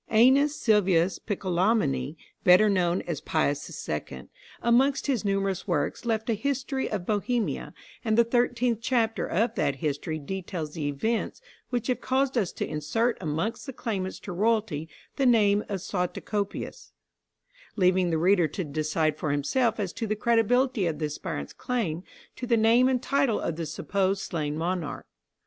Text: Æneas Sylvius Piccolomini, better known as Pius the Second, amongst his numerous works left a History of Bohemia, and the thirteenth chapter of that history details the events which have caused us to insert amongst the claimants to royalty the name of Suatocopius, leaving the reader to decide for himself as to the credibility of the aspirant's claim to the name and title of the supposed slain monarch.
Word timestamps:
Æneas 0.11 0.49
Sylvius 0.53 1.19
Piccolomini, 1.19 2.17
better 2.43 2.67
known 2.71 3.03
as 3.03 3.21
Pius 3.21 3.67
the 3.67 3.71
Second, 3.71 4.29
amongst 4.63 5.05
his 5.05 5.23
numerous 5.23 5.67
works 5.67 6.05
left 6.05 6.27
a 6.27 6.33
History 6.33 6.89
of 6.89 7.05
Bohemia, 7.05 7.75
and 8.03 8.17
the 8.17 8.23
thirteenth 8.23 8.79
chapter 8.81 9.27
of 9.27 9.53
that 9.53 9.75
history 9.75 10.17
details 10.17 10.73
the 10.73 10.87
events 10.87 11.39
which 11.69 11.85
have 11.85 12.01
caused 12.01 12.35
us 12.35 12.51
to 12.53 12.67
insert 12.67 13.15
amongst 13.21 13.67
the 13.67 13.73
claimants 13.73 14.19
to 14.21 14.31
royalty 14.31 14.89
the 15.17 15.27
name 15.27 15.63
of 15.69 15.81
Suatocopius, 15.81 16.93
leaving 17.75 18.09
the 18.09 18.17
reader 18.17 18.47
to 18.47 18.63
decide 18.63 19.19
for 19.19 19.29
himself 19.29 19.79
as 19.79 19.93
to 19.93 20.07
the 20.07 20.15
credibility 20.15 20.87
of 20.87 20.97
the 20.97 21.05
aspirant's 21.05 21.53
claim 21.53 22.03
to 22.35 22.47
the 22.47 22.57
name 22.57 22.89
and 22.89 23.03
title 23.03 23.39
of 23.39 23.55
the 23.55 23.67
supposed 23.67 24.23
slain 24.23 24.57
monarch. 24.57 25.05